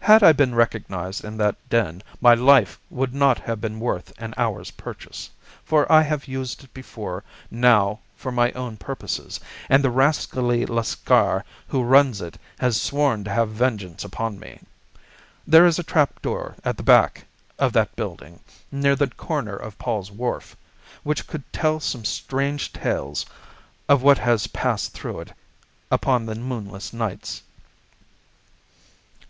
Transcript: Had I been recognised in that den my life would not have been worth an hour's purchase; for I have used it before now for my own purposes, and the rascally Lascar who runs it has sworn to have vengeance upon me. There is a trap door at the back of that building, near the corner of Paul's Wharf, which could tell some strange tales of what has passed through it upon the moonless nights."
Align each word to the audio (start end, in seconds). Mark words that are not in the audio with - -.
Had 0.00 0.22
I 0.22 0.32
been 0.34 0.54
recognised 0.54 1.24
in 1.24 1.38
that 1.38 1.56
den 1.70 2.02
my 2.20 2.34
life 2.34 2.78
would 2.90 3.14
not 3.14 3.38
have 3.38 3.58
been 3.58 3.80
worth 3.80 4.12
an 4.18 4.34
hour's 4.36 4.70
purchase; 4.70 5.30
for 5.64 5.90
I 5.90 6.02
have 6.02 6.28
used 6.28 6.62
it 6.64 6.74
before 6.74 7.24
now 7.50 8.00
for 8.14 8.30
my 8.30 8.52
own 8.52 8.76
purposes, 8.76 9.40
and 9.70 9.82
the 9.82 9.88
rascally 9.88 10.66
Lascar 10.66 11.42
who 11.68 11.82
runs 11.82 12.20
it 12.20 12.36
has 12.58 12.78
sworn 12.78 13.24
to 13.24 13.30
have 13.30 13.48
vengeance 13.48 14.04
upon 14.04 14.38
me. 14.38 14.60
There 15.46 15.64
is 15.64 15.78
a 15.78 15.82
trap 15.82 16.20
door 16.20 16.54
at 16.66 16.76
the 16.76 16.82
back 16.82 17.24
of 17.58 17.72
that 17.72 17.96
building, 17.96 18.40
near 18.70 18.94
the 18.94 19.06
corner 19.08 19.56
of 19.56 19.78
Paul's 19.78 20.10
Wharf, 20.10 20.54
which 21.02 21.26
could 21.26 21.50
tell 21.50 21.80
some 21.80 22.04
strange 22.04 22.74
tales 22.74 23.24
of 23.88 24.02
what 24.02 24.18
has 24.18 24.48
passed 24.48 24.92
through 24.92 25.20
it 25.20 25.32
upon 25.90 26.26
the 26.26 26.34
moonless 26.34 26.92
nights." 26.92 27.40